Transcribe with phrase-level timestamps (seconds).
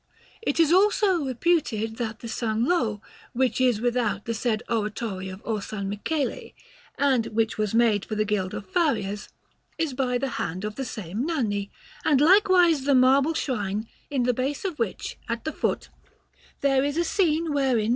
[0.41, 2.41] It is also reputed that the S.
[2.41, 3.03] Lo
[3.33, 6.55] which is without the said Oratory of Orsanmichele,
[6.97, 9.29] and which was made for the Guild of Farriers,
[9.77, 11.69] is by the hand of the same Nanni,
[12.03, 15.89] and likewise the marble shrine, in the base of which, at the foot,
[16.61, 17.89] there is a scene wherein S.